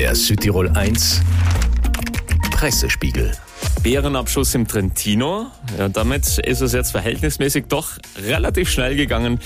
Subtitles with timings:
[0.00, 1.20] Der Südtirol 1
[2.52, 3.32] Pressespiegel.
[3.82, 5.48] Bärenabschuss im Trentino.
[5.76, 9.40] Ja, damit ist es jetzt verhältnismäßig doch relativ schnell gegangen.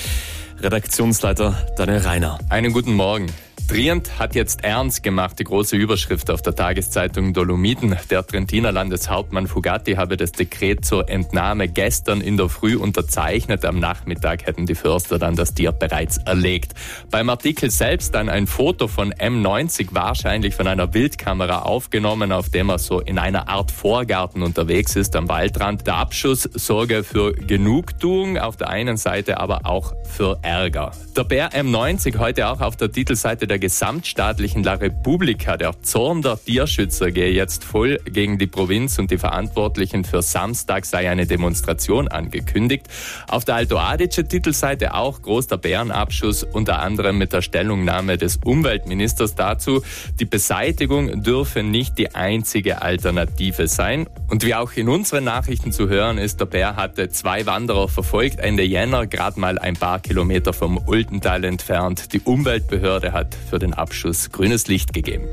[0.60, 2.38] Redaktionsleiter Daniel Reiner.
[2.50, 3.26] Einen guten Morgen.
[3.66, 7.96] Trient hat jetzt ernst gemacht, die große Überschrift auf der Tageszeitung Dolomiten.
[8.10, 13.64] Der Trentiner Landeshauptmann Fugatti habe das Dekret zur Entnahme gestern in der Früh unterzeichnet.
[13.64, 16.74] Am Nachmittag hätten die Förster dann das Tier bereits erlegt.
[17.10, 22.68] Beim Artikel selbst dann ein Foto von M90, wahrscheinlich von einer Wildkamera aufgenommen, auf dem
[22.68, 25.86] er so in einer Art Vorgarten unterwegs ist am Waldrand.
[25.86, 30.92] Der Abschuss sorge für Genugtuung auf der einen Seite, aber auch für Ärger.
[31.16, 36.22] Der Bär M90 heute auch auf der Titelseite der der gesamtstaatlichen La Repubblica, der Zorn
[36.22, 41.24] der Tierschützer, gehe jetzt voll gegen die Provinz und die Verantwortlichen für Samstag sei eine
[41.24, 42.88] Demonstration angekündigt.
[43.28, 48.40] Auf der Alto Adige Titelseite auch groß der Bärenabschuss, unter anderem mit der Stellungnahme des
[48.44, 49.84] Umweltministers dazu,
[50.18, 54.08] die Beseitigung dürfe nicht die einzige Alternative sein.
[54.28, 58.40] Und wie auch in unseren Nachrichten zu hören ist, der Bär hatte zwei Wanderer verfolgt
[58.40, 62.12] Ende Jänner, gerade mal ein paar Kilometer vom Ultental entfernt.
[62.12, 65.24] Die Umweltbehörde hat für den Abschuss grünes Licht gegeben.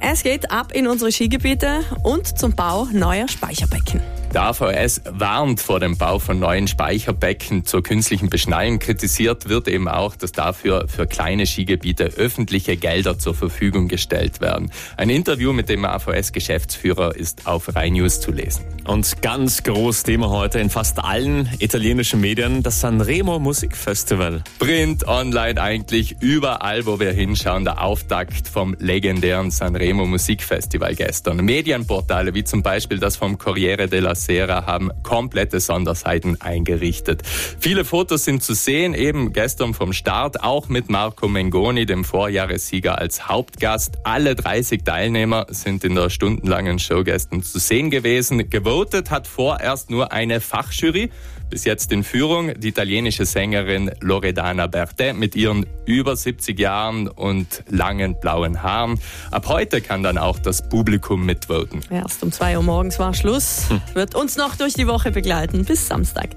[0.00, 4.00] Es geht ab in unsere Skigebiete und zum Bau neuer Speicherbecken.
[4.36, 8.80] Der AVS warnt vor dem Bau von neuen Speicherbecken zur künstlichen Beschneiung.
[8.80, 14.70] Kritisiert wird eben auch, dass dafür für kleine Skigebiete öffentliche Gelder zur Verfügung gestellt werden.
[14.98, 18.66] Ein Interview mit dem AVS-Geschäftsführer ist auf Rhein News zu lesen.
[18.84, 24.44] Und ganz groß Thema heute in fast allen italienischen Medien, das Sanremo Musikfestival.
[24.58, 31.38] Print, online eigentlich, überall, wo wir hinschauen, der Auftakt vom legendären Sanremo Musikfestival gestern.
[31.38, 37.22] Medienportale wie zum Beispiel das vom Corriere della Sera haben komplette Sonderseiten eingerichtet.
[37.60, 42.98] Viele Fotos sind zu sehen, eben gestern vom Start, auch mit Marco Mengoni, dem Vorjahressieger
[42.98, 43.98] als Hauptgast.
[44.02, 48.50] Alle 30 Teilnehmer sind in der stundenlangen Show gestern zu sehen gewesen.
[48.50, 51.10] Gewotet hat vorerst nur eine Fachjury.
[51.48, 57.62] Bis jetzt in Führung die italienische Sängerin Loredana Bertè mit ihren über 70 Jahren und
[57.68, 58.98] langen blauen Haaren.
[59.30, 61.80] Ab heute kann dann auch das Publikum mitvoten.
[61.90, 63.70] Erst um 2 Uhr morgens war Schluss.
[63.70, 63.80] Hm.
[63.94, 66.30] Wird uns noch durch die Woche begleiten bis Samstag.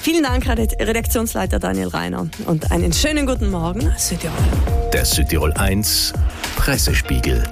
[0.00, 2.28] Vielen Dank, Redaktionsleiter Daniel Reiner.
[2.46, 4.36] Und einen schönen guten Morgen, Südtirol.
[4.92, 6.12] Der Südtirol 1
[6.56, 7.42] Pressespiegel.